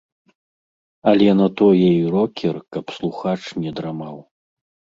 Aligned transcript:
Але 1.11 1.27
на 1.41 1.47
тое 1.61 1.85
і 1.89 2.01
рокер, 2.15 2.55
каб 2.77 2.85
слухач 2.99 3.39
не 3.61 3.77
драмаў. 3.79 4.17